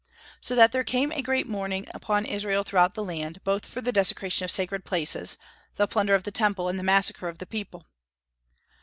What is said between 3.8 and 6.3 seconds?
the desecration of sacred places, the plunder of